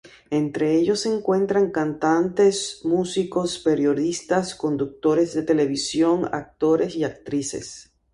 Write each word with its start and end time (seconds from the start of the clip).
Entre 0.31 0.73
ellos 0.77 1.01
se 1.01 1.13
encuentran 1.15 1.69
cantantes, 1.69 2.81
músicos, 2.83 3.59
periodistas, 3.59 4.55
conductores 4.55 5.35
de 5.35 5.43
televisión, 5.43 6.27
actores 6.33 6.95
y 6.95 7.03
actrices. 7.03 7.93